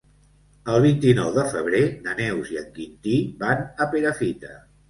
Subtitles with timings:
[0.75, 4.57] El vint-i-nou de febrer na Neus i en Quintí van a Perafita.